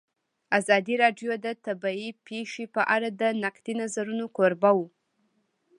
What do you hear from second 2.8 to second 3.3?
اړه د